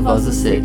Do 0.00 0.32
Ser. 0.32 0.62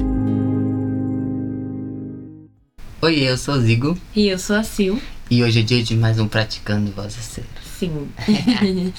Oi, 3.01 3.19
eu 3.19 3.35
sou 3.35 3.55
o 3.55 3.61
Zigo. 3.61 3.97
E 4.15 4.27
eu 4.27 4.37
sou 4.37 4.55
a 4.55 4.61
Sil. 4.61 5.01
E 5.29 5.43
hoje 5.43 5.61
é 5.61 5.63
dia 5.63 5.81
de 5.81 5.97
mais 5.97 6.19
um 6.19 6.27
Praticando 6.27 6.91
Voz 6.91 7.15
do 7.15 7.21
Ser. 7.21 7.43
Sim. 7.79 8.09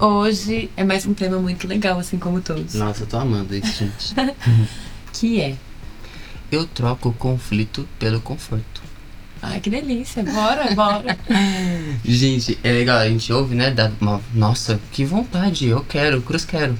hoje 0.00 0.70
é 0.74 0.82
mais 0.82 1.04
um 1.04 1.12
tema 1.12 1.38
muito 1.38 1.68
legal, 1.68 1.98
assim 1.98 2.18
como 2.18 2.40
todos. 2.40 2.72
Nossa, 2.72 3.02
eu 3.02 3.06
tô 3.06 3.18
amando 3.18 3.54
isso, 3.54 3.84
gente. 3.84 4.14
que 5.12 5.42
é? 5.42 5.54
Eu 6.50 6.66
troco 6.66 7.10
o 7.10 7.12
conflito 7.12 7.86
pelo 7.98 8.22
conforto. 8.22 8.82
Ai, 9.42 9.60
que 9.60 9.68
delícia. 9.68 10.24
Bora, 10.24 10.74
bora. 10.74 11.18
gente, 12.02 12.58
é 12.64 12.72
legal, 12.72 13.00
a 13.00 13.08
gente 13.08 13.30
ouve, 13.30 13.54
né? 13.54 13.74
Uma, 14.00 14.18
nossa, 14.32 14.80
que 14.90 15.04
vontade, 15.04 15.66
eu 15.66 15.84
quero, 15.84 16.22
cruz 16.22 16.46
quero. 16.46 16.74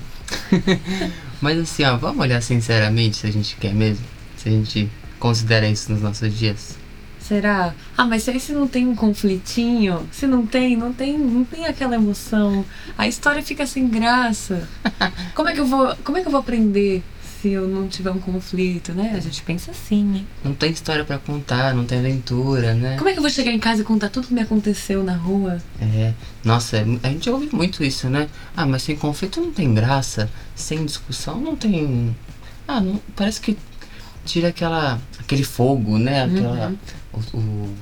Mas 1.45 1.59
assim, 1.59 1.85
ó, 1.85 1.95
vamos 1.99 2.21
olhar 2.21 2.41
sinceramente 2.41 3.19
se 3.19 3.27
a 3.27 3.31
gente 3.31 3.55
quer 3.57 3.75
mesmo? 3.75 4.03
Se 4.35 4.49
a 4.49 4.51
gente 4.51 4.91
considera 5.19 5.69
isso 5.69 5.93
nos 5.93 6.01
nossos 6.01 6.35
dias? 6.35 6.79
Será? 7.21 7.75
Ah, 7.99 8.07
mas 8.07 8.27
aí 8.27 8.41
se 8.41 8.55
não 8.55 8.67
tem 8.67 8.89
um 8.89 8.97
conflitinho, 8.97 10.09
se 10.11 10.27
não 10.27 10.47
tem, 10.47 10.75
não 10.75 10.91
tem, 10.91 11.19
não 11.19 11.45
tem 11.45 11.67
aquela 11.67 11.97
emoção, 11.97 12.65
a 12.97 13.07
história 13.07 13.43
fica 13.43 13.67
sem 13.67 13.87
graça. 13.87 14.67
Como 15.37 15.51
é 15.51 15.53
que 15.53 15.61
eu 15.61 15.67
vou, 15.67 15.95
como 16.03 16.17
é 16.17 16.23
que 16.23 16.29
eu 16.29 16.33
vou 16.33 16.41
aprender 16.41 17.03
se 17.45 17.51
eu 17.51 17.69
não 17.69 17.87
tiver 17.87 18.11
um 18.11 18.19
conflito, 18.19 18.95
né? 18.95 19.13
A 19.15 19.21
gente 19.21 19.43
pensa 19.43 19.71
assim, 19.71 20.03
né? 20.03 20.25
Não 20.43 20.55
tem 20.55 20.73
história 20.73 21.05
para 21.05 21.19
contar, 21.19 21.75
não 21.75 21.85
tem 21.85 21.99
aventura, 21.99 22.73
né? 22.73 22.97
Como 22.97 23.07
é 23.07 23.13
que 23.13 23.19
eu 23.19 23.23
vou 23.23 23.31
chegar 23.31 23.53
em 23.53 23.59
casa 23.59 23.83
e 23.83 23.85
contar 23.85 24.09
tudo 24.09 24.29
que 24.29 24.33
me 24.33 24.41
aconteceu 24.41 25.05
na 25.05 25.15
rua? 25.15 25.59
É, 25.79 26.15
nossa, 26.43 26.79
a 27.03 27.09
gente 27.09 27.29
ouve 27.29 27.51
muito 27.53 27.85
isso, 27.85 28.09
né? 28.09 28.31
Ah, 28.57 28.65
mas 28.65 28.81
sem 28.81 28.97
conflito 28.97 29.43
não 29.43 29.53
tem 29.53 29.75
graça, 29.75 30.31
sem 30.55 30.87
discussão 30.87 31.39
não 31.39 31.55
tem. 31.55 32.17
Ah, 32.67 32.81
não, 32.81 32.99
parece 33.15 33.43
que 33.43 33.59
tira 34.25 34.49
aquela 34.49 34.99
aquele 35.21 35.45
fogo, 35.45 35.99
né? 35.99 36.25
Aquela 36.25 36.69
uhum. 36.69 36.79
o, 37.35 37.37
o, 37.37 37.75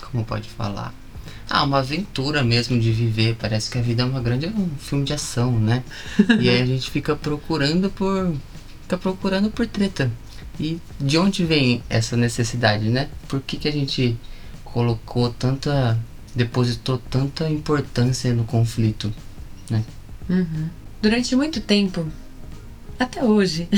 como 0.00 0.24
pode 0.24 0.48
falar? 0.48 0.94
Ah, 1.50 1.62
uma 1.64 1.80
aventura 1.80 2.42
mesmo 2.42 2.80
de 2.80 2.90
viver. 2.90 3.36
Parece 3.38 3.70
que 3.70 3.76
a 3.76 3.82
vida 3.82 4.02
é 4.02 4.06
uma 4.06 4.22
grande 4.22 4.46
um 4.46 4.70
filme 4.78 5.04
de 5.04 5.12
ação, 5.12 5.52
né? 5.52 5.84
e 6.40 6.48
aí 6.48 6.62
a 6.62 6.64
gente 6.64 6.90
fica 6.90 7.14
procurando 7.14 7.90
por 7.90 8.34
fica 8.84 8.96
procurando 8.96 9.50
por 9.50 9.66
treta. 9.66 10.10
E 10.60 10.80
de 11.00 11.18
onde 11.18 11.44
vem 11.44 11.82
essa 11.90 12.16
necessidade, 12.16 12.88
né? 12.88 13.08
Por 13.26 13.40
que, 13.40 13.56
que 13.56 13.66
a 13.66 13.72
gente 13.72 14.16
colocou 14.64 15.30
tanta 15.30 15.98
depositou 16.34 16.98
tanta 16.98 17.48
importância 17.48 18.32
no 18.34 18.44
conflito, 18.44 19.12
né? 19.70 19.84
Uhum. 20.28 20.68
Durante 21.00 21.36
muito 21.36 21.60
tempo, 21.60 22.06
até 22.98 23.22
hoje, 23.22 23.68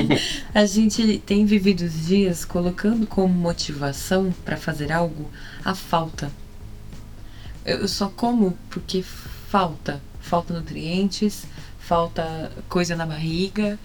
a 0.54 0.64
gente 0.64 1.18
tem 1.26 1.44
vivido 1.44 1.82
os 1.82 2.06
dias 2.06 2.44
colocando 2.44 3.06
como 3.06 3.32
motivação 3.32 4.34
para 4.44 4.56
fazer 4.56 4.92
algo 4.92 5.30
a 5.64 5.74
falta. 5.74 6.30
Eu 7.64 7.86
só 7.88 8.08
como 8.08 8.56
porque 8.70 9.02
falta. 9.02 10.00
Falta 10.20 10.52
nutrientes, 10.54 11.44
falta 11.78 12.50
coisa 12.68 12.96
na 12.96 13.06
barriga, 13.06 13.78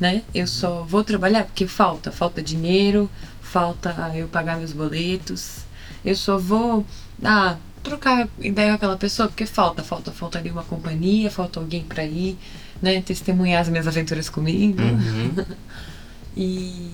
né? 0.00 0.22
Eu 0.34 0.46
só 0.46 0.82
vou 0.82 1.04
trabalhar 1.04 1.44
porque 1.44 1.66
falta. 1.66 2.10
Falta 2.10 2.42
dinheiro, 2.42 3.10
falta 3.40 3.90
eu 4.14 4.28
pagar 4.28 4.56
meus 4.56 4.72
boletos. 4.72 5.58
Eu 6.04 6.14
só 6.16 6.38
vou 6.38 6.84
ah, 7.22 7.56
trocar 7.82 8.28
ideia 8.40 8.70
com 8.70 8.76
aquela 8.76 8.96
pessoa 8.96 9.28
porque 9.28 9.46
falta. 9.46 9.82
Falta, 9.82 10.10
falta 10.10 10.38
ali 10.38 10.50
uma 10.50 10.64
companhia, 10.64 11.30
falta 11.30 11.60
alguém 11.60 11.82
para 11.82 12.04
ir 12.04 12.38
né, 12.80 13.00
testemunhar 13.00 13.62
as 13.62 13.68
minhas 13.68 13.86
aventuras 13.86 14.28
comigo. 14.28 14.82
Uhum. 14.82 15.44
e, 16.36 16.90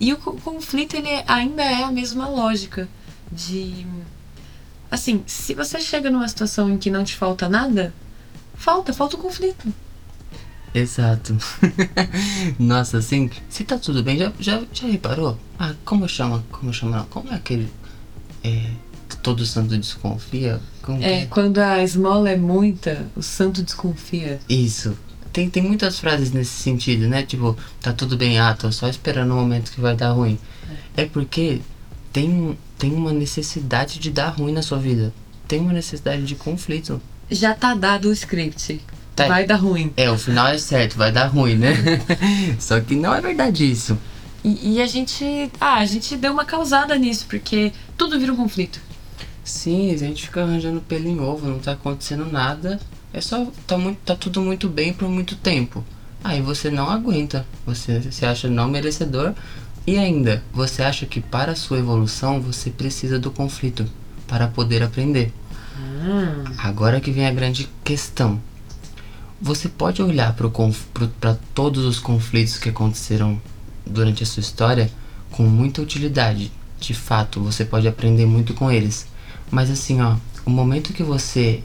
e 0.00 0.12
o 0.12 0.16
conflito 0.16 0.96
ele 0.96 1.08
ainda 1.26 1.62
é 1.62 1.84
a 1.84 1.92
mesma 1.92 2.28
lógica 2.28 2.88
de 3.30 3.86
assim, 4.90 5.22
se 5.26 5.54
você 5.54 5.78
chega 5.78 6.10
numa 6.10 6.26
situação 6.26 6.68
em 6.68 6.76
que 6.76 6.90
não 6.90 7.04
te 7.04 7.16
falta 7.16 7.48
nada, 7.48 7.94
falta, 8.54 8.92
falta 8.92 9.16
o 9.16 9.20
conflito. 9.20 9.72
Exato. 10.74 11.36
Nossa, 12.58 12.98
assim, 12.98 13.30
se 13.48 13.64
tá 13.64 13.78
tudo 13.78 14.02
bem, 14.02 14.18
já, 14.18 14.32
já, 14.38 14.62
já 14.72 14.86
reparou? 14.86 15.38
Ah, 15.58 15.74
como 15.84 16.08
chama? 16.08 16.44
Como 16.50 16.72
chama? 16.72 17.06
Como 17.10 17.30
é 17.30 17.34
aquele. 17.34 17.68
É, 18.44 18.70
todo 19.22 19.44
santo 19.44 19.76
desconfia? 19.76 20.60
Como 20.82 21.02
é, 21.02 21.22
é, 21.22 21.26
quando 21.26 21.58
a 21.58 21.82
esmola 21.82 22.30
é 22.30 22.36
muita, 22.36 23.06
o 23.16 23.22
santo 23.22 23.62
desconfia. 23.62 24.40
Isso 24.48 24.96
tem, 25.32 25.48
tem 25.48 25.62
muitas 25.62 25.98
frases 25.98 26.32
nesse 26.32 26.50
sentido, 26.50 27.08
né? 27.08 27.22
Tipo, 27.22 27.56
tá 27.80 27.92
tudo 27.92 28.16
bem, 28.16 28.38
ah, 28.38 28.54
tô 28.54 28.70
só 28.72 28.88
esperando 28.88 29.32
o 29.32 29.36
momento 29.36 29.70
que 29.72 29.80
vai 29.80 29.94
dar 29.94 30.12
ruim. 30.12 30.38
É, 30.96 31.02
é 31.02 31.06
porque 31.06 31.60
tem, 32.12 32.58
tem 32.78 32.92
uma 32.92 33.12
necessidade 33.12 33.98
de 33.98 34.10
dar 34.10 34.30
ruim 34.30 34.52
na 34.52 34.62
sua 34.62 34.78
vida. 34.78 35.12
Tem 35.46 35.60
uma 35.60 35.72
necessidade 35.72 36.24
de 36.24 36.34
conflito. 36.34 37.00
Já 37.30 37.54
tá 37.54 37.74
dado 37.74 38.08
o 38.08 38.12
script. 38.12 38.80
Tá. 39.14 39.26
Vai 39.26 39.46
dar 39.46 39.56
ruim. 39.56 39.92
É, 39.96 40.10
o 40.10 40.16
final 40.16 40.48
é 40.48 40.58
certo, 40.58 40.96
vai 40.96 41.12
dar 41.12 41.26
ruim, 41.26 41.56
né? 41.56 41.74
só 42.58 42.80
que 42.80 42.94
não 42.94 43.14
é 43.14 43.20
verdade 43.20 43.70
isso. 43.70 43.98
E, 44.42 44.74
e, 44.74 44.82
a 44.82 44.86
gente. 44.86 45.50
Ah, 45.60 45.76
a 45.76 45.84
gente 45.84 46.16
deu 46.16 46.32
uma 46.32 46.44
causada 46.44 46.96
nisso, 46.96 47.26
porque 47.28 47.72
tudo 47.96 48.18
vira 48.18 48.32
um 48.32 48.36
conflito. 48.36 48.80
Sim, 49.44 49.92
a 49.92 49.96
gente 49.96 50.26
fica 50.26 50.42
arranjando 50.42 50.80
pelo 50.80 51.08
em 51.08 51.20
ovo, 51.20 51.46
não 51.46 51.58
tá 51.58 51.72
acontecendo 51.72 52.24
nada. 52.30 52.80
É 53.12 53.20
só. 53.20 53.46
Tá, 53.66 53.76
muito, 53.76 53.98
tá 53.98 54.14
tudo 54.14 54.40
muito 54.40 54.68
bem 54.68 54.92
por 54.92 55.08
muito 55.08 55.36
tempo. 55.36 55.84
Aí 56.24 56.40
você 56.40 56.70
não 56.70 56.88
aguenta. 56.88 57.46
Você 57.66 58.10
se 58.10 58.24
acha 58.24 58.48
não 58.48 58.68
merecedor. 58.68 59.34
E 59.86 59.98
ainda, 59.98 60.42
você 60.52 60.82
acha 60.82 61.06
que 61.06 61.20
para 61.20 61.52
a 61.52 61.56
sua 61.56 61.78
evolução 61.78 62.40
você 62.40 62.70
precisa 62.70 63.18
do 63.18 63.30
conflito 63.30 63.86
para 64.26 64.46
poder 64.46 64.82
aprender. 64.82 65.32
Hum. 65.76 66.44
Agora 66.58 67.00
que 67.00 67.10
vem 67.10 67.26
a 67.26 67.32
grande 67.32 67.68
questão. 67.82 68.40
Você 69.42 69.70
pode 69.70 70.02
olhar 70.02 70.36
para 71.18 71.34
todos 71.54 71.86
os 71.86 71.98
conflitos 71.98 72.58
que 72.58 72.68
aconteceram 72.68 73.40
durante 73.86 74.22
a 74.22 74.26
sua 74.26 74.42
história 74.42 74.90
com 75.30 75.44
muita 75.44 75.80
utilidade. 75.80 76.52
De 76.78 76.92
fato, 76.92 77.40
você 77.40 77.64
pode 77.64 77.88
aprender 77.88 78.26
muito 78.26 78.52
com 78.52 78.70
eles. 78.70 79.06
Mas 79.50 79.70
assim, 79.70 80.02
ó, 80.02 80.16
o 80.44 80.50
momento 80.50 80.92
que 80.92 81.02
você 81.02 81.62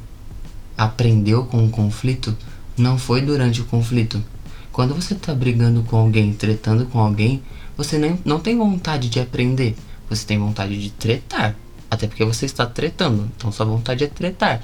aprendeu 0.77 1.43
com 1.43 1.65
o 1.65 1.69
conflito 1.69 2.33
não 2.77 2.97
foi 2.97 3.19
durante 3.19 3.59
o 3.59 3.65
conflito. 3.65 4.23
Quando 4.71 4.95
você 4.95 5.13
está 5.13 5.33
brigando 5.33 5.83
com 5.83 5.97
alguém, 5.97 6.31
tretando 6.31 6.85
com 6.85 6.99
alguém, 6.99 7.43
você 7.75 7.97
nem, 7.97 8.17
não 8.23 8.39
tem 8.39 8.57
vontade 8.57 9.09
de 9.09 9.19
aprender. 9.19 9.75
Você 10.09 10.25
tem 10.25 10.39
vontade 10.39 10.81
de 10.81 10.91
tretar. 10.91 11.53
Até 11.91 12.07
porque 12.07 12.23
você 12.23 12.45
está 12.45 12.65
tretando. 12.65 13.29
Então 13.35 13.51
sua 13.51 13.65
vontade 13.65 14.05
é 14.05 14.07
tretar. 14.07 14.63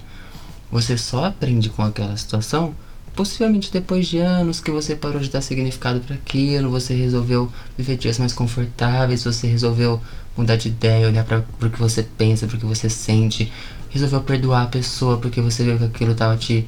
Você 0.71 0.97
só 0.97 1.25
aprende 1.25 1.69
com 1.69 1.83
aquela 1.83 2.15
situação 2.15 2.73
possivelmente 3.15 3.71
depois 3.71 4.07
de 4.07 4.19
anos 4.19 4.59
que 4.59 4.71
você 4.71 4.95
parou 4.95 5.19
de 5.19 5.29
dar 5.29 5.41
significado 5.41 5.99
para 5.99 6.15
aquilo, 6.15 6.69
você 6.69 6.93
resolveu 6.93 7.51
viver 7.77 7.97
dias 7.97 8.17
mais 8.17 8.33
confortáveis, 8.33 9.23
você 9.23 9.47
resolveu 9.47 10.01
mudar 10.35 10.55
de 10.55 10.69
ideia, 10.69 11.07
olhar 11.07 11.25
para 11.25 11.43
o 11.61 11.69
que 11.69 11.79
você 11.79 12.03
pensa, 12.03 12.47
para 12.47 12.55
o 12.55 12.59
que 12.59 12.65
você 12.65 12.89
sente, 12.89 13.51
resolveu 13.89 14.21
perdoar 14.21 14.63
a 14.63 14.67
pessoa 14.67 15.17
porque 15.17 15.41
você 15.41 15.63
viu 15.63 15.77
que 15.77 15.85
aquilo 15.85 16.15
tava 16.15 16.37
te. 16.37 16.67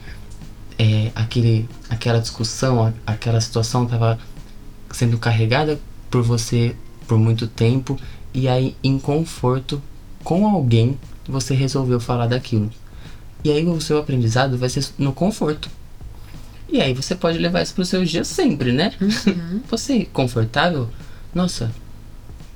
É, 0.78 1.12
aquele, 1.14 1.70
aquela 1.88 2.20
discussão, 2.20 2.92
aquela 3.06 3.40
situação 3.40 3.86
tava 3.86 4.18
sendo 4.92 5.20
carregada 5.20 5.80
por 6.10 6.24
você 6.24 6.76
por 7.08 7.18
muito 7.18 7.48
tempo 7.48 7.98
e 8.34 8.48
aí 8.48 8.76
em 8.84 8.98
conforto 8.98 9.82
com 10.24 10.48
alguém 10.48 10.98
você 11.28 11.54
resolveu 11.54 12.00
falar 12.00 12.28
daquilo. 12.28 12.72
E 13.44 13.52
aí 13.52 13.66
o 13.66 13.80
seu 13.80 13.98
aprendizado 13.98 14.58
vai 14.58 14.70
ser 14.70 14.86
no 14.98 15.14
conforto. 15.14 15.70
E 16.74 16.82
aí 16.82 16.92
você 16.92 17.14
pode 17.14 17.38
levar 17.38 17.62
isso 17.62 17.76
para 17.76 17.84
os 17.84 17.88
seus 17.88 18.10
dias 18.10 18.28
sempre, 18.28 18.72
né? 18.72 18.92
Uhum. 19.00 19.62
Você 19.70 20.06
confortável? 20.06 20.90
Nossa, 21.34 21.72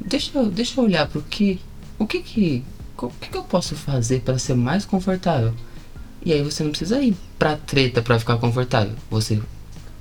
deixa 0.03 0.35
eu, 0.35 0.47
deixa 0.47 0.81
eu 0.81 0.85
olhar 0.85 1.07
para 1.07 1.19
o 1.19 1.21
que 1.21 1.61
o 1.99 2.07
que 2.07 2.23
que 2.23 2.63
o 2.97 3.09
que, 3.09 3.29
que 3.29 3.37
eu 3.37 3.43
posso 3.43 3.75
fazer 3.75 4.21
para 4.21 4.39
ser 4.39 4.55
mais 4.55 4.85
confortável? 4.85 5.53
E 6.25 6.33
aí 6.33 6.41
você 6.41 6.63
não 6.63 6.71
precisa 6.71 6.99
ir 6.99 7.15
pra 7.37 7.57
treta 7.57 8.01
para 8.01 8.17
ficar 8.17 8.37
confortável. 8.37 8.95
Você 9.11 9.39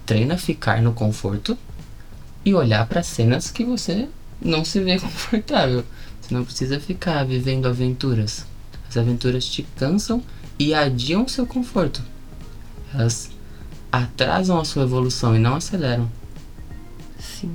treina 0.06 0.38
ficar 0.38 0.80
no 0.80 0.94
conforto 0.94 1.58
e 2.42 2.54
olhar 2.54 2.86
para 2.86 3.02
cenas 3.02 3.50
que 3.50 3.66
você 3.66 4.08
não 4.40 4.64
se 4.64 4.80
vê 4.80 4.96
confortável. 4.98 5.84
Você 6.22 6.32
não 6.32 6.42
precisa 6.42 6.80
ficar 6.80 7.22
vivendo 7.26 7.66
aventuras. 7.66 8.46
As 8.88 8.96
aventuras 8.96 9.44
te 9.44 9.62
cansam 9.76 10.22
e 10.58 10.72
adiam 10.72 11.26
o 11.26 11.28
seu 11.28 11.46
conforto. 11.46 12.02
Elas 12.94 13.35
atrasam 14.02 14.58
a 14.58 14.64
sua 14.64 14.84
evolução 14.84 15.34
e 15.34 15.38
não 15.38 15.56
aceleram. 15.56 16.10
Sim. 17.18 17.54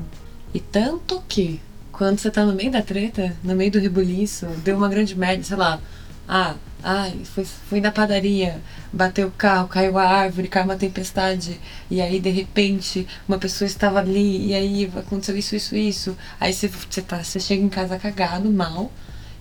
E 0.53 0.59
tanto 0.59 1.21
que 1.27 1.61
quando 1.91 2.19
você 2.19 2.31
tá 2.31 2.45
no 2.45 2.53
meio 2.53 2.71
da 2.71 2.81
treta, 2.81 3.35
no 3.43 3.55
meio 3.55 3.71
do 3.71 3.79
rebuliço, 3.79 4.45
deu 4.63 4.77
uma 4.77 4.89
grande 4.89 5.15
merda, 5.15 5.43
sei 5.43 5.57
lá. 5.57 5.79
Ah, 6.27 6.55
Ai, 6.83 7.21
foi, 7.25 7.45
foi 7.45 7.79
na 7.79 7.91
padaria, 7.91 8.59
bateu 8.91 9.27
o 9.27 9.31
carro, 9.31 9.67
caiu 9.67 9.99
a 9.99 10.03
árvore, 10.03 10.47
caiu 10.47 10.65
uma 10.65 10.75
tempestade, 10.75 11.59
e 11.91 12.01
aí 12.01 12.19
de 12.19 12.29
repente 12.31 13.07
uma 13.27 13.37
pessoa 13.37 13.67
estava 13.67 13.99
ali, 13.99 14.47
e 14.47 14.55
aí 14.55 14.91
aconteceu 14.95 15.37
isso, 15.37 15.55
isso, 15.55 15.75
isso. 15.75 16.17
Aí 16.39 16.51
você, 16.51 16.67
você, 16.67 17.01
tá, 17.03 17.23
você 17.23 17.39
chega 17.39 17.63
em 17.63 17.69
casa 17.69 17.99
cagado, 17.99 18.49
mal, 18.51 18.91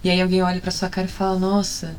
e 0.05 0.11
aí 0.11 0.21
alguém 0.21 0.43
olha 0.43 0.61
pra 0.61 0.71
sua 0.71 0.91
cara 0.91 1.07
e 1.07 1.11
fala: 1.11 1.39
Nossa, 1.39 1.97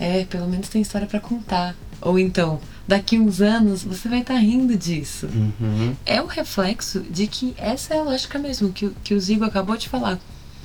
é, 0.00 0.24
pelo 0.24 0.48
menos 0.48 0.68
tem 0.68 0.82
história 0.82 1.06
para 1.06 1.20
contar. 1.20 1.76
Ou 2.00 2.18
então, 2.18 2.60
daqui 2.86 3.18
uns 3.18 3.40
anos 3.40 3.82
você 3.82 4.08
vai 4.08 4.20
estar 4.20 4.34
tá 4.34 4.40
rindo 4.40 4.76
disso. 4.76 5.26
Uhum. 5.26 5.96
É 6.04 6.20
o 6.20 6.26
reflexo 6.26 7.00
de 7.00 7.26
que 7.26 7.54
essa 7.56 7.94
é 7.94 7.98
a 7.98 8.02
lógica 8.02 8.38
mesmo, 8.38 8.72
que, 8.72 8.90
que 9.02 9.14
o 9.14 9.20
Zigo 9.20 9.44
acabou 9.44 9.76
de 9.76 9.88
falar. 9.88 10.18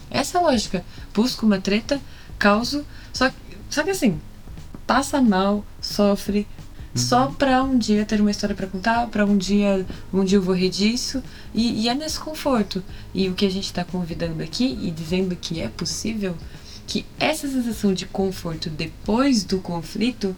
Essa 0.09 0.37
é 0.37 0.41
a 0.41 0.43
lógica. 0.43 0.83
Busco 1.13 1.45
uma 1.45 1.59
treta, 1.59 1.99
causo, 2.37 2.85
só 3.13 3.29
que 3.29 3.51
só 3.71 3.83
que 3.83 3.89
assim, 3.89 4.19
passa 4.85 5.21
mal, 5.21 5.65
sofre, 5.79 6.39
uhum. 6.39 7.01
só 7.01 7.27
pra 7.27 7.63
um 7.63 7.77
dia 7.77 8.05
ter 8.05 8.19
uma 8.19 8.29
história 8.29 8.53
para 8.53 8.67
contar, 8.67 9.07
para 9.07 9.25
um 9.25 9.37
dia, 9.37 9.85
um 10.13 10.25
dia 10.25 10.37
eu 10.37 10.41
vou 10.41 10.53
rir 10.53 10.69
disso, 10.69 11.23
e, 11.53 11.83
e, 11.83 11.89
é 11.89 11.95
nesse 11.95 12.19
conforto. 12.19 12.83
E 13.13 13.29
o 13.29 13.33
que 13.33 13.45
a 13.45 13.49
gente 13.49 13.71
tá 13.71 13.85
convidando 13.85 14.43
aqui 14.43 14.77
e 14.81 14.91
dizendo 14.91 15.37
que 15.37 15.61
é 15.61 15.69
possível, 15.69 16.35
que 16.85 17.05
essa 17.17 17.47
sensação 17.47 17.93
de 17.93 18.05
conforto 18.05 18.69
depois 18.69 19.45
do 19.45 19.59
conflito, 19.59 20.35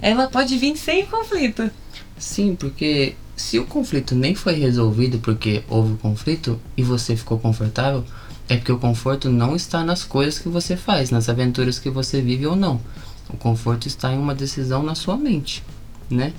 ela 0.00 0.28
pode 0.28 0.56
vir 0.58 0.76
sem 0.76 1.06
conflito. 1.06 1.70
Sim, 2.18 2.54
porque 2.54 3.14
se 3.36 3.58
o 3.58 3.66
conflito 3.66 4.14
nem 4.14 4.34
foi 4.34 4.54
resolvido 4.54 5.18
porque 5.18 5.62
houve 5.68 5.96
conflito 5.98 6.60
e 6.76 6.82
você 6.82 7.14
ficou 7.16 7.38
confortável, 7.38 8.04
é 8.48 8.56
porque 8.56 8.72
o 8.72 8.78
conforto 8.78 9.28
não 9.28 9.56
está 9.56 9.84
nas 9.84 10.04
coisas 10.04 10.38
que 10.38 10.48
você 10.48 10.76
faz, 10.76 11.10
nas 11.10 11.28
aventuras 11.28 11.78
que 11.78 11.90
você 11.90 12.22
vive 12.22 12.46
ou 12.46 12.56
não. 12.56 12.80
O 13.28 13.36
conforto 13.36 13.86
está 13.88 14.12
em 14.12 14.18
uma 14.18 14.34
decisão 14.34 14.82
na 14.82 14.94
sua 14.94 15.16
mente, 15.16 15.62
né? 16.08 16.32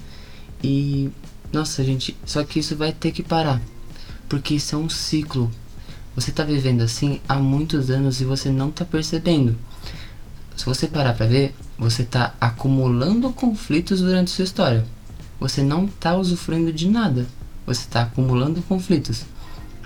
E 0.64 1.12
nossa, 1.52 1.84
gente, 1.84 2.18
só 2.26 2.44
que 2.44 2.60
isso 2.60 2.76
vai 2.76 2.92
ter 2.92 3.12
que 3.12 3.22
parar, 3.22 3.62
porque 4.28 4.56
isso 4.56 4.76
é 4.76 4.78
um 4.78 4.90
ciclo. 4.90 5.52
Você 6.16 6.32
está 6.32 6.44
vivendo 6.44 6.82
assim 6.82 7.22
há 7.28 7.36
muitos 7.36 7.90
anos 7.92 8.20
e 8.22 8.26
você 8.26 8.50
não 8.50 8.70
está 8.70 8.84
percebendo. 8.84 9.56
Se 10.58 10.66
você 10.66 10.88
parar 10.88 11.14
para 11.14 11.28
ver, 11.28 11.56
você 11.78 12.02
está 12.02 12.34
acumulando 12.42 13.32
conflitos 13.32 14.02
durante 14.02 14.32
sua 14.32 14.44
história. 14.44 14.84
Você 15.40 15.62
não 15.62 15.86
está 15.86 16.18
usufruindo 16.18 16.74
de 16.74 16.90
nada. 16.90 17.28
Você 17.68 17.82
está 17.82 18.02
acumulando 18.02 18.62
conflitos. 18.64 19.24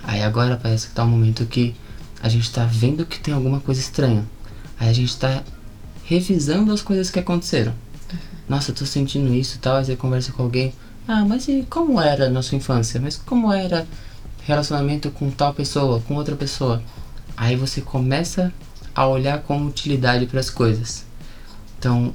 Aí 0.01 0.23
agora 0.23 0.55
parece 0.55 0.85
que 0.85 0.93
está 0.93 1.03
um 1.03 1.09
momento 1.09 1.45
que 1.45 1.75
a 2.23 2.29
gente 2.29 2.43
está 2.43 2.63
vendo 2.63 3.05
que 3.05 3.19
tem 3.19 3.33
alguma 3.33 3.59
coisa 3.59 3.81
estranha. 3.81 4.25
Aí 4.79 4.87
a 4.87 4.93
gente 4.93 5.09
está 5.09 5.43
revisando 6.05 6.71
as 6.71 6.81
coisas 6.81 7.09
que 7.09 7.19
aconteceram. 7.19 7.73
Nossa, 8.47 8.71
eu 8.71 8.75
tô 8.75 8.85
sentindo 8.85 9.33
isso 9.35 9.57
e 9.57 9.59
tal. 9.59 9.75
Aí 9.75 9.85
você 9.85 9.97
conversa 9.97 10.31
com 10.31 10.43
alguém. 10.43 10.73
Ah, 11.05 11.25
mas 11.25 11.49
e 11.49 11.67
como 11.69 11.99
era 11.99 12.29
na 12.29 12.41
sua 12.41 12.57
infância? 12.57 12.99
Mas 13.01 13.17
como 13.17 13.51
era 13.51 13.85
relacionamento 14.43 15.11
com 15.11 15.29
tal 15.31 15.53
pessoa, 15.53 16.01
com 16.07 16.15
outra 16.15 16.37
pessoa? 16.37 16.81
Aí 17.35 17.57
você 17.57 17.81
começa 17.81 18.53
a 18.93 19.07
olhar 19.07 19.41
com 19.43 19.65
utilidade 19.65 20.25
para 20.25 20.39
as 20.39 20.49
coisas. 20.49 21.05
Então, 21.77 22.13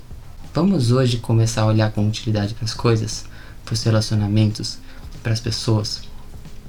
vamos 0.55 0.91
hoje 0.91 1.19
começar 1.19 1.63
a 1.63 1.67
olhar 1.67 1.91
com 1.93 2.07
utilidade 2.07 2.55
para 2.55 2.65
as 2.65 2.75
coisas, 2.75 3.25
para 3.65 3.75
os 3.75 3.83
relacionamentos, 3.83 4.79
para 5.23 5.33
as 5.33 5.41
pessoas. 5.41 6.03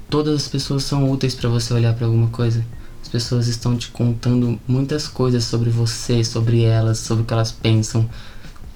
Todas 0.09 0.35
as 0.35 0.47
pessoas 0.47 0.83
são 0.83 1.11
úteis 1.11 1.35
para 1.35 1.49
você 1.49 1.73
olhar 1.73 1.93
para 1.93 2.05
alguma 2.05 2.29
coisa. 2.29 2.65
As 3.01 3.09
pessoas 3.09 3.47
estão 3.47 3.77
te 3.77 3.89
contando 3.89 4.59
muitas 4.67 5.07
coisas 5.07 5.43
sobre 5.43 5.69
você, 5.69 6.23
sobre 6.23 6.63
elas, 6.63 6.97
sobre 6.99 7.23
o 7.23 7.25
que 7.25 7.33
elas 7.33 7.51
pensam. 7.51 8.09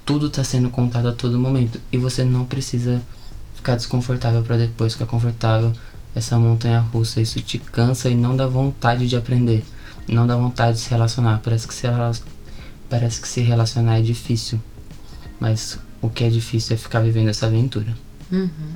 Tudo 0.06 0.28
está 0.28 0.44
sendo 0.44 0.70
contado 0.70 1.08
a 1.08 1.14
todo 1.14 1.40
momento 1.40 1.80
e 1.92 1.98
você 1.98 2.24
não 2.24 2.46
precisa 2.46 3.02
ficar 3.56 3.76
desconfortável 3.76 4.44
para 4.44 4.58
depois 4.58 4.94
ficar 4.94 5.06
confortável. 5.06 5.72
Essa 6.14 6.38
montanha 6.38 6.80
russa, 6.80 7.22
isso 7.22 7.40
te 7.42 7.58
cansa 7.58 8.10
e 8.10 8.16
não 8.16 8.36
dá 8.36 8.46
vontade 8.46 9.08
de 9.08 9.16
aprender, 9.16 9.64
não 10.16 10.28
dá 10.28 10.36
vontade 10.36 10.78
de 10.78 10.84
se 10.84 10.90
relacionar. 10.90 11.40
Parece 11.44 11.68
que 11.68 11.74
se, 11.74 11.88
parece 12.90 13.22
que 13.22 13.28
se 13.28 13.42
relacionar 13.42 14.00
é 14.00 14.02
difícil, 14.02 14.60
mas 15.40 15.80
o 16.02 16.10
que 16.10 16.24
é 16.24 16.30
difícil 16.30 16.76
é 16.76 16.78
ficar 16.78 17.00
vivendo 17.00 17.30
essa 17.30 17.46
aventura. 17.46 17.96
Uhum. 18.32 18.74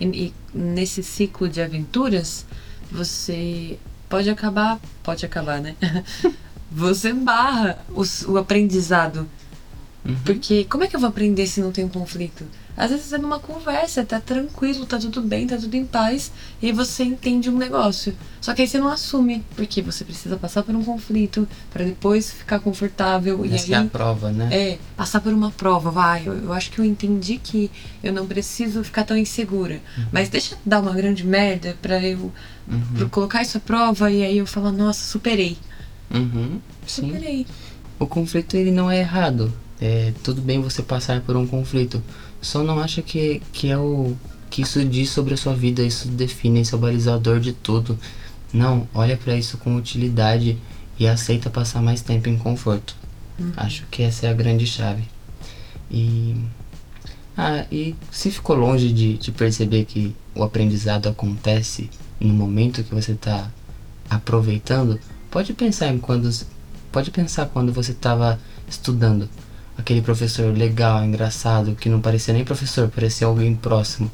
E, 0.00 0.04
e 0.04 0.34
nesse 0.54 1.02
ciclo 1.02 1.48
de 1.48 1.60
aventuras, 1.60 2.44
você 2.90 3.78
pode 4.08 4.28
acabar, 4.30 4.78
pode 5.02 5.24
acabar, 5.24 5.60
né? 5.60 5.74
Você 6.68 7.12
barra 7.12 7.78
o, 7.90 8.02
o 8.32 8.38
aprendizado. 8.38 9.28
Uhum. 10.06 10.16
Porque 10.24 10.64
como 10.64 10.84
é 10.84 10.86
que 10.86 10.94
eu 10.94 11.00
vou 11.00 11.08
aprender 11.08 11.46
se 11.46 11.60
não 11.60 11.72
tem 11.72 11.84
um 11.84 11.88
conflito? 11.88 12.44
Às 12.76 12.90
vezes 12.90 13.12
é 13.12 13.18
numa 13.18 13.38
conversa, 13.38 14.04
tá 14.04 14.20
tranquilo, 14.20 14.84
tá 14.84 14.98
tudo 14.98 15.22
bem, 15.22 15.46
tá 15.46 15.56
tudo 15.56 15.74
em 15.74 15.84
paz, 15.86 16.30
e 16.60 16.70
você 16.72 17.04
entende 17.04 17.48
um 17.48 17.56
negócio. 17.56 18.14
Só 18.38 18.52
que 18.52 18.60
aí 18.60 18.68
você 18.68 18.78
não 18.78 18.88
assume, 18.88 19.42
porque 19.56 19.80
você 19.80 20.04
precisa 20.04 20.36
passar 20.36 20.62
por 20.62 20.74
um 20.74 20.84
conflito 20.84 21.48
para 21.72 21.84
depois 21.84 22.30
ficar 22.30 22.60
confortável. 22.60 23.42
Essa 23.46 23.70
e 23.70 23.74
aí, 23.74 23.82
é 23.82 23.86
a 23.86 23.88
prova, 23.88 24.30
né? 24.30 24.48
É, 24.52 24.78
passar 24.94 25.20
por 25.20 25.32
uma 25.32 25.50
prova, 25.50 25.90
vai. 25.90 26.28
Eu, 26.28 26.34
eu 26.34 26.52
acho 26.52 26.70
que 26.70 26.78
eu 26.78 26.84
entendi 26.84 27.38
que 27.38 27.70
eu 28.04 28.12
não 28.12 28.26
preciso 28.26 28.84
ficar 28.84 29.04
tão 29.04 29.16
insegura. 29.16 29.80
Uhum. 29.96 30.04
Mas 30.12 30.28
deixa 30.28 30.54
eu 30.54 30.58
dar 30.64 30.80
uma 30.80 30.92
grande 30.92 31.26
merda 31.26 31.76
pra 31.80 32.02
eu 32.04 32.30
uhum. 32.68 32.82
pra 32.98 33.08
colocar 33.08 33.40
isso 33.40 33.56
à 33.56 33.60
prova 33.60 34.10
e 34.10 34.22
aí 34.22 34.36
eu 34.36 34.46
falo, 34.46 34.70
nossa, 34.70 35.00
superei. 35.00 35.56
Uhum. 36.14 36.60
Superei. 36.86 37.38
Sim. 37.38 37.46
O 37.98 38.06
conflito 38.06 38.54
ele 38.54 38.70
não 38.70 38.90
é 38.90 38.98
errado. 38.98 39.50
É 39.80 40.12
tudo 40.22 40.40
bem 40.40 40.60
você 40.60 40.82
passar 40.82 41.20
por 41.20 41.36
um 41.36 41.46
conflito. 41.46 42.02
Só 42.40 42.62
não 42.62 42.78
acha 42.78 43.02
que, 43.02 43.42
que 43.52 43.70
é 43.70 43.76
o 43.76 44.16
que 44.48 44.62
isso 44.62 44.84
diz 44.84 45.10
sobre 45.10 45.34
a 45.34 45.36
sua 45.36 45.54
vida, 45.54 45.82
isso 45.82 46.08
define, 46.08 46.60
esse 46.60 46.72
é 46.72 46.76
o 46.76 46.80
balizador 46.80 47.40
de 47.40 47.52
tudo. 47.52 47.98
Não, 48.52 48.88
olha 48.94 49.16
para 49.16 49.36
isso 49.36 49.58
com 49.58 49.76
utilidade 49.76 50.56
e 50.98 51.06
aceita 51.06 51.50
passar 51.50 51.82
mais 51.82 52.00
tempo 52.00 52.28
em 52.28 52.38
conforto. 52.38 52.96
Uhum. 53.38 53.52
Acho 53.56 53.84
que 53.90 54.02
essa 54.02 54.26
é 54.26 54.30
a 54.30 54.34
grande 54.34 54.66
chave. 54.66 55.04
E 55.90 56.34
ah, 57.36 57.66
e 57.70 57.94
se 58.10 58.30
ficou 58.30 58.56
longe 58.56 58.90
de, 58.92 59.18
de 59.18 59.30
perceber 59.30 59.84
que 59.84 60.16
o 60.34 60.42
aprendizado 60.42 61.06
acontece 61.06 61.90
no 62.18 62.32
momento 62.32 62.82
que 62.82 62.94
você 62.94 63.12
está 63.12 63.50
aproveitando, 64.08 64.98
pode 65.30 65.52
pensar 65.52 65.88
em 65.88 65.98
quando 65.98 66.30
pode 66.90 67.10
pensar 67.10 67.46
quando 67.46 67.72
você 67.72 67.92
estava 67.92 68.40
estudando 68.66 69.28
aquele 69.76 70.00
professor 70.00 70.56
legal, 70.56 71.04
engraçado, 71.04 71.74
que 71.74 71.88
não 71.88 72.00
parecia 72.00 72.34
nem 72.34 72.44
professor, 72.44 72.88
parecia 72.88 73.26
alguém 73.26 73.54
próximo. 73.54 74.10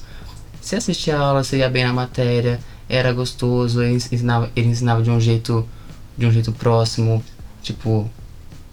Você 0.60 0.76
assistia 0.76 1.16
a 1.16 1.20
aula, 1.20 1.44
você 1.44 1.58
ia 1.58 1.68
bem 1.68 1.84
na 1.84 1.92
matéria, 1.92 2.60
era 2.88 3.12
gostoso, 3.12 3.82
ele 3.82 3.94
ensinava, 3.94 4.50
ele 4.54 4.68
ensinava 4.68 5.02
de 5.02 5.10
um 5.10 5.20
jeito 5.20 5.66
de 6.16 6.26
um 6.26 6.30
jeito 6.30 6.52
próximo, 6.52 7.24
tipo, 7.62 8.08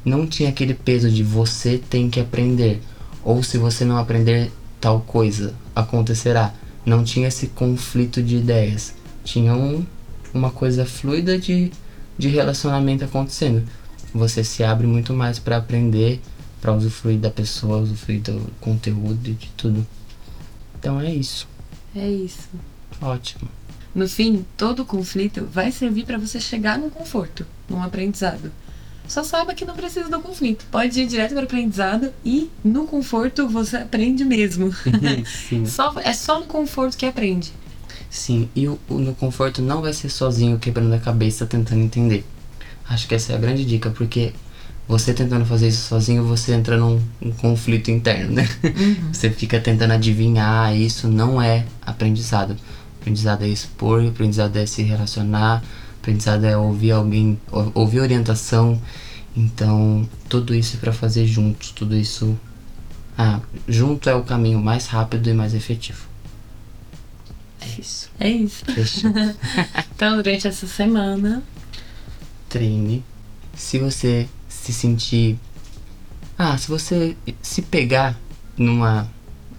não 0.03 0.27
tinha 0.27 0.49
aquele 0.49 0.73
peso 0.73 1.09
de 1.09 1.23
você 1.23 1.77
tem 1.77 2.09
que 2.09 2.19
aprender, 2.19 2.81
ou 3.23 3.41
se 3.41 3.57
você 3.57 3.85
não 3.85 3.97
aprender 3.97 4.51
tal 4.79 5.01
coisa 5.01 5.53
acontecerá. 5.75 6.53
Não 6.85 7.03
tinha 7.03 7.27
esse 7.27 7.47
conflito 7.47 8.21
de 8.23 8.37
ideias. 8.37 8.93
Tinha 9.23 9.53
um, 9.53 9.85
uma 10.33 10.49
coisa 10.49 10.85
fluida 10.85 11.37
de, 11.37 11.71
de 12.17 12.27
relacionamento 12.29 13.03
acontecendo. 13.03 13.63
Você 14.13 14.43
se 14.43 14.63
abre 14.63 14.87
muito 14.87 15.13
mais 15.13 15.37
para 15.37 15.57
aprender 15.57 16.21
para 16.61 16.73
usufruir 16.73 17.19
da 17.19 17.29
pessoa, 17.29 17.77
usufruir 17.77 18.21
do 18.21 18.51
conteúdo 18.59 19.29
e 19.29 19.33
de 19.33 19.49
tudo. 19.57 19.85
Então 20.77 20.99
é 20.99 21.13
isso. 21.13 21.47
É 21.95 22.09
isso. 22.09 22.49
Ótimo. 23.01 23.49
No 23.93 24.07
fim, 24.07 24.45
todo 24.55 24.85
conflito 24.85 25.47
vai 25.51 25.71
servir 25.71 26.05
para 26.05 26.17
você 26.17 26.39
chegar 26.39 26.77
num 26.77 26.89
conforto, 26.89 27.45
num 27.67 27.81
aprendizado. 27.81 28.51
Só 29.07 29.23
saiba 29.23 29.55
que 29.55 29.65
não 29.65 29.75
precisa 29.75 30.07
do 30.07 30.19
conflito. 30.19 30.65
Pode 30.69 31.01
ir 31.01 31.07
direto 31.07 31.33
para 31.33 31.41
o 31.41 31.45
aprendizado 31.45 32.13
e 32.23 32.49
no 32.63 32.85
conforto 32.85 33.47
você 33.47 33.77
aprende 33.77 34.23
mesmo. 34.23 34.71
Sim. 35.25 35.65
só, 35.65 35.95
é 35.97 36.13
só 36.13 36.39
no 36.39 36.45
conforto 36.45 36.95
que 36.95 37.07
aprende. 37.07 37.51
Sim, 38.09 38.47
e 38.55 38.67
o, 38.67 38.79
o, 38.87 38.99
no 38.99 39.15
conforto 39.15 39.61
não 39.61 39.81
vai 39.81 39.93
ser 39.93 40.09
sozinho 40.09 40.59
quebrando 40.59 40.93
a 40.93 40.99
cabeça 40.99 41.45
tentando 41.47 41.81
entender. 41.81 42.23
Acho 42.87 43.07
que 43.07 43.15
essa 43.15 43.33
é 43.33 43.35
a 43.35 43.39
grande 43.39 43.65
dica, 43.65 43.89
porque 43.89 44.33
você 44.89 45.13
tentando 45.13 45.45
fazer 45.45 45.67
isso 45.67 45.87
sozinho, 45.87 46.23
você 46.25 46.51
entra 46.51 46.75
num, 46.75 46.99
num 47.21 47.31
conflito 47.31 47.91
interno, 47.91 48.33
né? 48.33 48.49
Uhum. 48.63 49.13
Você 49.13 49.29
fica 49.29 49.59
tentando 49.59 49.91
adivinhar, 49.91 50.75
isso 50.75 51.07
não 51.07 51.39
é 51.39 51.63
aprendizado. 51.79 52.57
Aprendizado 52.99 53.43
é 53.43 53.47
expor, 53.47 54.03
aprendizado 54.03 54.57
é 54.57 54.65
se 54.65 54.81
relacionar, 54.81 55.63
aprendizado 56.01 56.43
é 56.43 56.57
ouvir 56.57 56.89
alguém, 56.89 57.39
ouvir 57.75 57.99
orientação. 57.99 58.81
Então, 59.37 60.09
tudo 60.27 60.55
isso 60.55 60.77
é 60.77 60.79
para 60.79 60.91
fazer 60.91 61.27
juntos, 61.27 61.69
tudo 61.69 61.95
isso. 61.95 62.35
Ah, 63.15 63.41
junto 63.67 64.09
é 64.09 64.15
o 64.15 64.23
caminho 64.23 64.57
mais 64.57 64.87
rápido 64.87 65.29
e 65.29 65.33
mais 65.33 65.53
efetivo. 65.53 66.01
É 67.61 67.79
isso. 67.79 68.09
É 68.19 68.27
isso. 68.27 68.63
então, 69.93 70.15
durante 70.15 70.47
essa 70.47 70.65
semana, 70.65 71.43
treine. 72.49 73.03
Se 73.53 73.77
você 73.77 74.27
se 74.49 74.73
sentir 74.73 75.39
Ah, 76.37 76.57
se 76.57 76.67
você 76.67 77.15
se 77.41 77.61
pegar 77.61 78.17
numa, 78.57 79.07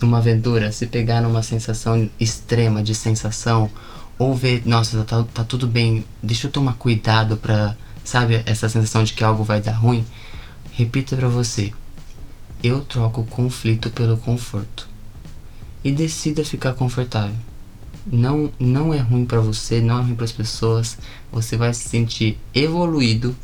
numa 0.01 0.19
aventura, 0.19 0.73
se 0.73 0.87
pegar 0.87 1.23
numa 1.23 1.43
sensação 1.43 2.11
extrema 2.19 2.83
de 2.83 2.95
sensação, 2.95 3.71
ou 4.19 4.35
ver, 4.35 4.63
nossa, 4.67 5.03
tá, 5.05 5.25
tá 5.33 5.45
tudo 5.45 5.67
bem, 5.67 6.05
deixa 6.23 6.47
eu 6.47 6.51
tomar 6.53 6.75
cuidado 6.75 7.39
pra, 7.39 7.75
sabe, 8.05 8.43
essa 8.45 8.69
sensação 8.69 9.03
de 9.03 9.15
que 9.15 9.25
algo 9.25 9.45
vai 9.45 9.61
dar 9.63 9.73
ruim, 9.73 10.05
repita 10.73 11.17
pra 11.17 11.29
você: 11.29 11.73
eu 12.63 12.83
troco 12.83 13.23
o 13.23 13.27
conflito 13.27 13.91
pelo 13.91 14.19
conforto. 14.19 14.89
E 15.83 15.91
decida 15.91 16.45
ficar 16.45 16.75
confortável. 16.75 17.35
Não, 18.07 18.51
não 18.59 18.95
é 18.95 18.99
ruim 18.99 19.25
pra 19.25 19.41
você, 19.41 19.81
não 19.81 19.99
é 19.99 20.03
ruim 20.03 20.15
pras 20.15 20.33
pessoas. 20.33 20.99
Você 21.31 21.57
vai 21.57 21.73
se 21.75 21.89
sentir 21.89 22.39
evoluído. 22.55 23.37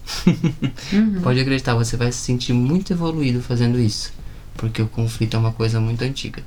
Uhum. 0.93 1.21
Pode 1.23 1.41
acreditar, 1.41 1.75
você 1.75 1.97
vai 1.97 2.11
se 2.13 2.19
sentir 2.19 2.53
muito 2.53 2.93
evoluído 2.93 3.41
fazendo 3.43 3.79
isso. 3.79 4.13
Porque 4.55 4.81
o 4.81 4.89
conflito 4.89 5.37
é 5.37 5.39
uma 5.39 5.53
coisa 5.53 5.81
muito 5.81 6.03
antiga. 6.03 6.43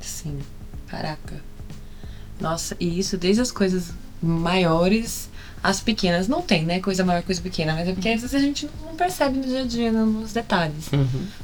Sim, 0.00 0.38
caraca. 0.86 1.42
Nossa, 2.40 2.76
e 2.78 2.98
isso 2.98 3.16
desde 3.16 3.42
as 3.42 3.50
coisas 3.50 3.92
maiores 4.22 5.28
às 5.62 5.80
pequenas. 5.80 6.28
Não 6.28 6.42
tem, 6.42 6.64
né? 6.64 6.80
Coisa 6.80 7.04
maior, 7.04 7.22
coisa 7.22 7.40
pequena. 7.40 7.74
Mas 7.74 7.88
é 7.88 7.92
porque 7.92 8.08
às 8.08 8.20
vezes 8.20 8.34
a 8.34 8.38
gente 8.38 8.68
não 8.84 8.94
percebe 8.94 9.38
no 9.38 9.44
dia 9.44 9.62
a 9.62 9.66
dia, 9.66 9.92
nos 9.92 10.32
detalhes. 10.32 10.88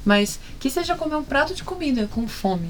Mas 0.04 0.38
que 0.60 0.70
seja 0.70 0.94
comer 0.94 1.16
um 1.16 1.24
prato 1.24 1.54
de 1.54 1.64
comida 1.64 2.08
com 2.12 2.26
fome. 2.28 2.68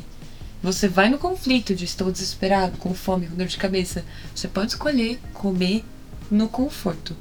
Você 0.65 0.89
vai 0.89 1.11
no 1.11 1.19
conflito 1.19 1.75
de 1.75 1.85
estou 1.85 2.11
desesperado, 2.11 2.79
com 2.79 2.95
fome, 2.95 3.27
com 3.27 3.37
dor 3.37 3.47
de 3.47 3.59
cabeça. 3.59 4.03
Você 4.35 4.49
pode 4.49 4.69
escolher 4.69 5.21
comer 5.35 5.85
no 6.31 6.49
conforto. 6.49 7.15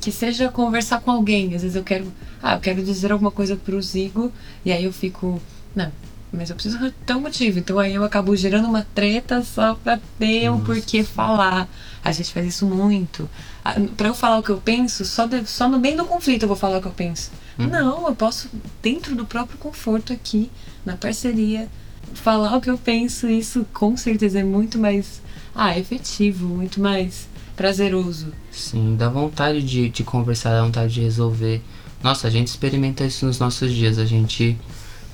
Que 0.00 0.10
seja 0.10 0.48
conversar 0.48 1.00
com 1.00 1.12
alguém. 1.12 1.54
Às 1.54 1.62
vezes 1.62 1.76
eu 1.76 1.84
quero. 1.84 2.12
Ah, 2.42 2.56
eu 2.56 2.60
quero 2.60 2.82
dizer 2.82 3.12
alguma 3.12 3.30
coisa 3.30 3.54
pro 3.54 3.80
Zigo. 3.80 4.32
E 4.64 4.72
aí 4.72 4.82
eu 4.82 4.92
fico. 4.92 5.40
Não, 5.76 5.92
mas 6.36 6.50
eu 6.50 6.56
preciso 6.56 6.90
ter 7.04 7.14
um 7.14 7.20
motivo. 7.20 7.58
Então 7.58 7.78
aí 7.78 7.94
eu 7.94 8.04
acabo 8.04 8.34
gerando 8.36 8.68
uma 8.68 8.86
treta 8.94 9.42
só 9.42 9.74
pra 9.74 9.98
ter 10.18 10.48
um 10.50 10.58
Nossa. 10.58 10.64
porquê 10.66 11.02
falar. 11.02 11.68
A 12.04 12.12
gente 12.12 12.32
faz 12.32 12.46
isso 12.46 12.66
muito. 12.66 13.28
Ah, 13.64 13.74
Pra 13.96 14.08
eu 14.08 14.14
falar 14.14 14.38
o 14.38 14.42
que 14.42 14.50
eu 14.50 14.58
penso, 14.58 15.04
só, 15.04 15.26
de- 15.26 15.44
só 15.46 15.68
no 15.68 15.78
meio 15.78 15.96
do 15.96 16.04
conflito 16.04 16.42
eu 16.44 16.48
vou 16.48 16.56
falar 16.56 16.78
o 16.78 16.80
que 16.80 16.86
eu 16.88 16.92
penso. 16.92 17.30
Uhum. 17.58 17.66
Não, 17.68 18.06
eu 18.06 18.14
posso, 18.14 18.48
dentro 18.82 19.16
do 19.16 19.24
próprio 19.26 19.58
conforto 19.58 20.12
aqui, 20.12 20.50
na 20.84 20.96
parceria, 20.96 21.68
falar 22.14 22.56
o 22.56 22.60
que 22.60 22.70
eu 22.70 22.78
penso. 22.78 23.26
Isso 23.28 23.66
com 23.72 23.96
certeza 23.96 24.38
é 24.38 24.44
muito 24.44 24.78
mais 24.78 25.20
ah, 25.54 25.76
efetivo, 25.76 26.46
muito 26.46 26.80
mais 26.80 27.28
prazeroso. 27.56 28.28
Sim, 28.52 28.94
dá 28.96 29.08
vontade 29.08 29.62
de, 29.62 29.88
de 29.88 30.04
conversar, 30.04 30.50
dá 30.50 30.62
vontade 30.62 30.92
de 30.94 31.00
resolver. 31.00 31.62
Nossa, 32.02 32.28
a 32.28 32.30
gente 32.30 32.48
experimenta 32.48 33.04
isso 33.04 33.26
nos 33.26 33.38
nossos 33.40 33.72
dias. 33.72 33.98
A 33.98 34.04
gente 34.04 34.56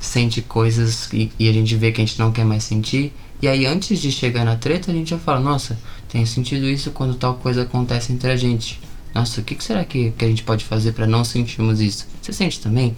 sente 0.03 0.43
coisas 0.43 1.09
e, 1.13 1.31
e 1.39 1.49
a 1.49 1.53
gente 1.53 1.75
vê 1.77 1.93
que 1.93 2.03
a 2.03 2.05
gente 2.05 2.19
não 2.19 2.33
quer 2.33 2.45
mais 2.45 2.65
sentir. 2.65 3.13
E 3.41 3.49
aí, 3.49 3.65
antes 3.65 4.01
de 4.01 4.11
chegar 4.11 4.45
na 4.45 4.57
treta, 4.57 4.91
a 4.91 4.95
gente 4.95 5.11
já 5.11 5.19
fala: 5.19 5.41
Nossa, 5.41 5.79
tenho 6.09 6.27
sentido 6.27 6.69
isso 6.69 6.91
quando 6.91 7.15
tal 7.15 7.37
coisa 7.37 7.63
acontece 7.63 8.13
entre 8.13 8.31
a 8.31 8.37
gente. 8.37 8.81
Nossa, 9.15 9.41
o 9.41 9.45
que, 9.45 9.55
que 9.55 9.65
será 9.65 9.85
que, 9.85 10.11
que 10.11 10.25
a 10.25 10.29
gente 10.29 10.43
pode 10.43 10.65
fazer 10.65 10.93
para 10.93 11.07
não 11.07 11.25
sentirmos 11.25 11.81
isso? 11.81 12.07
Você 12.21 12.33
sente 12.33 12.61
também? 12.61 12.97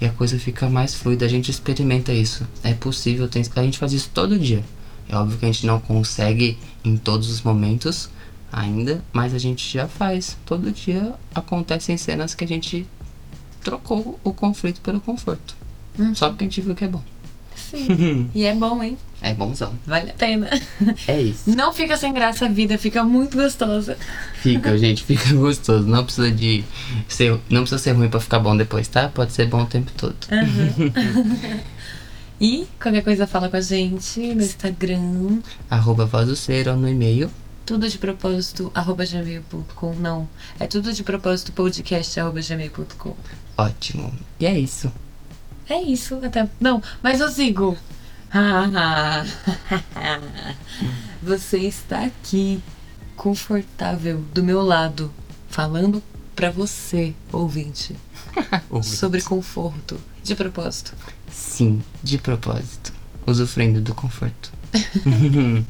E 0.00 0.06
a 0.06 0.10
coisa 0.10 0.38
fica 0.38 0.68
mais 0.68 0.94
fluida, 0.94 1.24
a 1.24 1.28
gente 1.28 1.50
experimenta 1.50 2.12
isso. 2.12 2.46
É 2.62 2.72
possível, 2.74 3.28
tem, 3.28 3.42
a 3.54 3.62
gente 3.62 3.78
faz 3.78 3.92
isso 3.92 4.10
todo 4.12 4.38
dia. 4.38 4.62
É 5.08 5.16
óbvio 5.16 5.38
que 5.38 5.44
a 5.44 5.52
gente 5.52 5.66
não 5.66 5.80
consegue 5.80 6.58
em 6.84 6.96
todos 6.96 7.30
os 7.30 7.42
momentos 7.42 8.08
ainda, 8.52 9.02
mas 9.12 9.34
a 9.34 9.38
gente 9.38 9.72
já 9.72 9.88
faz. 9.88 10.36
Todo 10.44 10.70
dia 10.70 11.14
acontecem 11.34 11.96
cenas 11.96 12.34
que 12.34 12.44
a 12.44 12.48
gente 12.48 12.86
trocou 13.62 14.20
o 14.22 14.32
conflito 14.32 14.80
pelo 14.80 15.00
conforto. 15.00 15.56
Hum. 15.98 16.14
Só 16.14 16.28
porque 16.28 16.44
a 16.44 16.46
gente 16.46 16.60
viu 16.60 16.74
que 16.74 16.84
é 16.84 16.88
bom. 16.88 17.02
Sim. 17.54 18.30
e 18.34 18.44
é 18.44 18.54
bom, 18.54 18.82
hein? 18.82 18.96
É 19.22 19.32
bonzão. 19.34 19.72
Vale 19.86 20.10
a 20.10 20.14
pena. 20.14 20.48
É 21.08 21.20
isso. 21.20 21.50
Não 21.56 21.72
fica 21.72 21.96
sem 21.96 22.12
graça 22.12 22.46
a 22.46 22.48
vida, 22.48 22.76
fica 22.78 23.02
muito 23.02 23.36
gostosa. 23.36 23.96
Fica, 24.34 24.76
gente, 24.78 25.02
fica 25.02 25.32
gostoso. 25.34 25.86
Não 25.86 26.04
precisa 26.04 26.30
de 26.30 26.64
ser, 27.08 27.32
não 27.50 27.62
precisa 27.62 27.78
ser 27.78 27.92
ruim 27.92 28.08
pra 28.08 28.20
ficar 28.20 28.38
bom 28.38 28.56
depois, 28.56 28.86
tá? 28.86 29.08
Pode 29.08 29.32
ser 29.32 29.46
bom 29.46 29.62
o 29.62 29.66
tempo 29.66 29.90
todo. 29.96 30.16
E 32.38 32.66
qualquer 32.80 33.02
coisa 33.02 33.26
fala 33.26 33.48
com 33.48 33.56
a 33.56 33.60
gente 33.62 34.20
no 34.34 34.42
Instagram. 34.42 35.40
Arroba 35.70 36.04
voz 36.04 36.28
do 36.28 36.36
ser 36.36 36.68
ou 36.68 36.76
no 36.76 36.86
e-mail. 36.86 37.30
Tudo 37.64 37.88
de 37.88 37.96
propósito, 37.98 38.70
arroba 38.74 39.06
gmail.com. 39.06 39.94
Não, 39.94 40.28
é 40.60 40.66
tudo 40.66 40.92
de 40.92 41.02
propósito 41.02 41.50
podcast, 41.52 42.20
arroba 42.20 42.40
gmail.com. 42.40 43.16
Ótimo. 43.56 44.12
E 44.38 44.44
é 44.44 44.58
isso. 44.58 44.92
É 45.68 45.82
isso, 45.82 46.20
até. 46.22 46.48
Não, 46.60 46.80
mas 47.02 47.20
eu 47.20 47.28
sigo. 47.28 47.76
Você 51.22 51.58
está 51.58 52.04
aqui, 52.04 52.62
confortável, 53.16 54.22
do 54.32 54.44
meu 54.44 54.62
lado, 54.62 55.10
falando 55.48 56.02
pra 56.34 56.50
você, 56.50 57.14
ouvinte, 57.32 57.96
sobre 58.82 59.22
conforto. 59.22 59.98
De 60.22 60.34
propósito. 60.34 60.92
Sim, 61.30 61.82
de 62.02 62.18
propósito. 62.18 62.92
Usufruindo 63.26 63.80
do 63.80 63.94
conforto. 63.94 64.52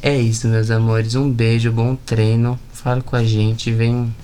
é 0.00 0.16
isso, 0.16 0.46
meus 0.46 0.70
amores. 0.70 1.14
Um 1.14 1.30
beijo, 1.30 1.72
bom 1.72 1.96
treino. 1.96 2.58
Fala 2.72 3.02
com 3.02 3.16
a 3.16 3.24
gente, 3.24 3.72
vem, 3.72 4.14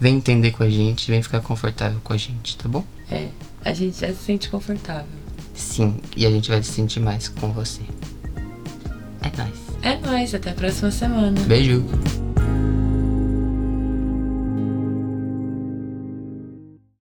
vem 0.00 0.16
entender 0.16 0.52
com 0.52 0.62
a 0.62 0.70
gente, 0.70 1.10
vem 1.10 1.22
ficar 1.22 1.40
confortável 1.40 2.00
com 2.04 2.12
a 2.12 2.16
gente, 2.16 2.56
tá 2.56 2.68
bom? 2.68 2.84
É, 3.10 3.28
a 3.64 3.72
gente 3.72 4.00
já 4.00 4.08
se 4.08 4.24
sente 4.24 4.48
confortável. 4.48 5.06
Sim, 5.54 5.96
e 6.16 6.26
a 6.26 6.30
gente 6.30 6.48
vai 6.48 6.62
se 6.62 6.72
sentir 6.72 7.00
mais 7.00 7.28
com 7.28 7.52
você. 7.52 7.82
É 9.20 9.36
nóis. 9.36 9.58
É 9.82 9.96
nóis, 10.06 10.34
até 10.34 10.50
a 10.50 10.54
próxima 10.54 10.90
semana. 10.90 11.40
Beijo. 11.42 11.84